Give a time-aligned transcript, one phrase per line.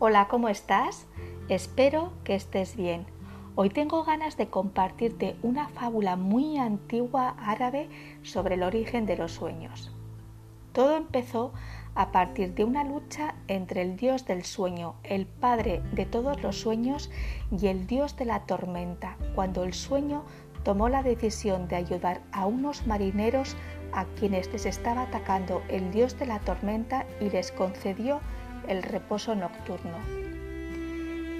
[0.00, 1.06] Hola, ¿cómo estás?
[1.48, 3.06] Espero que estés bien.
[3.54, 7.88] Hoy tengo ganas de compartirte una fábula muy antigua árabe
[8.24, 9.92] sobre el origen de los sueños.
[10.72, 11.52] Todo empezó
[11.94, 16.58] a partir de una lucha entre el dios del sueño, el padre de todos los
[16.58, 17.08] sueños,
[17.56, 20.24] y el dios de la tormenta, cuando el sueño
[20.64, 23.54] tomó la decisión de ayudar a unos marineros
[23.92, 28.20] a quienes les estaba atacando el dios de la tormenta y les concedió
[28.68, 29.98] el reposo nocturno.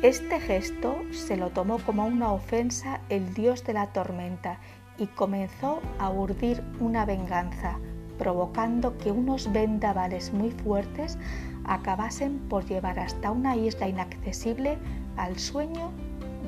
[0.02, 4.58] Este gesto se lo tomó como una ofensa el dios de la tormenta
[4.98, 7.78] y comenzó a urdir una venganza,
[8.18, 11.18] provocando que unos vendavales muy fuertes
[11.64, 14.76] acabasen por llevar hasta una isla inaccesible
[15.16, 15.90] al sueño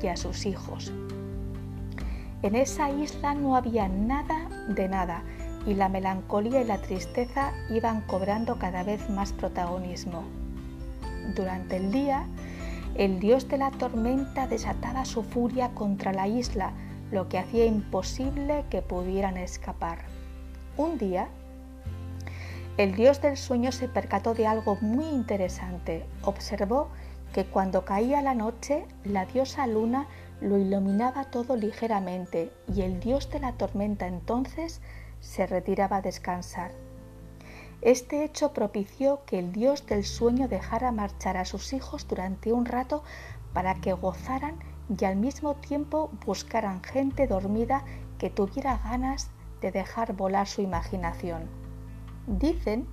[0.01, 0.93] y a sus hijos.
[2.43, 5.23] En esa isla no había nada de nada
[5.65, 10.23] y la melancolía y la tristeza iban cobrando cada vez más protagonismo.
[11.35, 12.25] Durante el día,
[12.95, 16.71] el dios de la tormenta desataba su furia contra la isla,
[17.11, 19.99] lo que hacía imposible que pudieran escapar.
[20.77, 21.27] Un día,
[22.77, 26.05] el dios del sueño se percató de algo muy interesante.
[26.23, 26.89] Observó
[27.33, 30.07] que cuando caía la noche, la diosa luna
[30.41, 34.81] lo iluminaba todo ligeramente y el dios de la tormenta entonces
[35.19, 36.71] se retiraba a descansar.
[37.81, 42.65] Este hecho propició que el dios del sueño dejara marchar a sus hijos durante un
[42.65, 43.03] rato
[43.53, 44.55] para que gozaran
[44.97, 47.83] y al mismo tiempo buscaran gente dormida
[48.17, 49.29] que tuviera ganas
[49.61, 51.47] de dejar volar su imaginación.
[52.25, 52.87] Dicen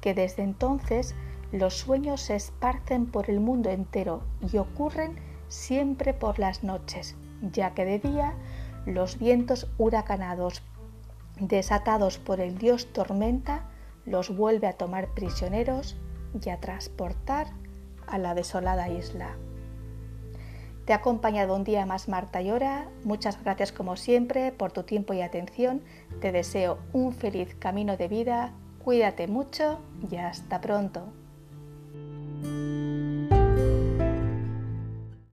[0.00, 1.14] que desde entonces
[1.52, 5.16] los sueños se esparcen por el mundo entero y ocurren
[5.48, 7.14] siempre por las noches,
[7.52, 8.34] ya que de día
[8.86, 10.62] los vientos huracanados
[11.38, 13.68] desatados por el dios tormenta
[14.06, 15.96] los vuelve a tomar prisioneros
[16.42, 17.48] y a transportar
[18.06, 19.36] a la desolada isla.
[20.84, 22.88] Te ha acompañado un día más Marta Llora.
[23.02, 25.82] Muchas gracias como siempre por tu tiempo y atención.
[26.20, 28.52] Te deseo un feliz camino de vida
[28.86, 31.08] Cuídate mucho y hasta pronto.